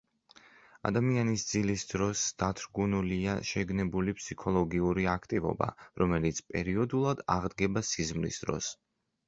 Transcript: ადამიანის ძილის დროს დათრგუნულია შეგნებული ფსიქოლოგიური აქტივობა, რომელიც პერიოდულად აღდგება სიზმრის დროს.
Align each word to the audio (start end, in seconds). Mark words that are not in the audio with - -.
ადამიანის 0.89 1.43
ძილის 1.49 1.83
დროს 1.91 2.23
დათრგუნულია 2.43 3.35
შეგნებული 3.51 4.17
ფსიქოლოგიური 4.21 5.07
აქტივობა, 5.13 5.71
რომელიც 6.05 6.43
პერიოდულად 6.51 7.25
აღდგება 7.39 7.89
სიზმრის 7.95 8.45
დროს. 8.47 8.75